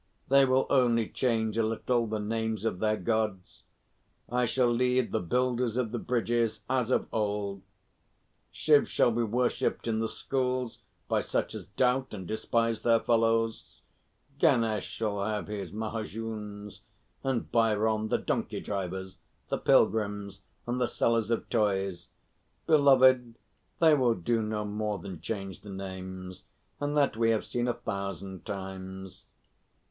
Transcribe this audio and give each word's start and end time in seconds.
"They 0.29 0.45
will 0.45 0.65
only 0.71 1.07
change 1.07 1.59
a 1.59 1.63
little 1.63 2.07
the 2.07 2.17
names 2.19 2.65
of 2.65 2.79
their 2.79 2.97
Gods. 2.97 3.61
I 4.31 4.47
shall 4.47 4.71
lead 4.73 5.11
the 5.11 5.19
builders 5.19 5.77
of 5.77 5.91
the 5.91 5.99
bridges 5.99 6.61
as 6.67 6.89
of 6.89 7.05
old; 7.13 7.61
Shiv 8.49 8.89
shall 8.89 9.11
be 9.11 9.21
worshipped 9.21 9.87
in 9.87 9.99
the 9.99 10.07
schools 10.09 10.79
by 11.07 11.21
such 11.21 11.53
as 11.53 11.67
doubt 11.67 12.15
and 12.15 12.27
despise 12.27 12.81
their 12.81 12.99
fellows; 12.99 13.83
Ganesh 14.39 14.87
shall 14.87 15.23
have 15.23 15.45
his 15.45 15.71
mahajuns, 15.71 16.81
and 17.23 17.51
Bhairon 17.51 18.07
the 18.09 18.17
donkey 18.17 18.59
drivers, 18.59 19.19
the 19.49 19.59
pilgrims, 19.59 20.41
and 20.65 20.81
the 20.81 20.87
sellers 20.87 21.29
of 21.29 21.47
toys. 21.47 22.09
Beloved, 22.65 23.35
they 23.77 23.93
will 23.93 24.15
do 24.15 24.41
no 24.41 24.65
more 24.65 24.97
than 24.97 25.21
change 25.21 25.59
the 25.61 25.69
names, 25.69 26.45
and 26.79 26.97
that 26.97 27.15
we 27.15 27.29
have 27.29 27.45
seen 27.45 27.67
a 27.67 27.75
thousand 27.75 28.47
times." 28.47 29.27